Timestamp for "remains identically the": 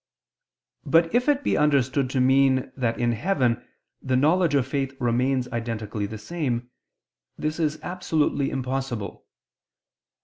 4.99-6.17